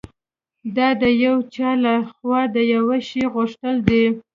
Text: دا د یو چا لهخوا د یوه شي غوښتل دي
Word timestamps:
دا 0.75 0.87
د 1.01 1.03
یو 1.25 1.35
چا 1.55 1.69
لهخوا 1.83 2.39
د 2.55 2.57
یوه 2.75 2.97
شي 3.07 3.23
غوښتل 3.33 3.75
دي 3.89 4.05